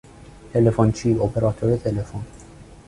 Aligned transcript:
تلفنچی، 0.53 1.13
اپراتور 1.19 1.77
تلفن 1.77 2.21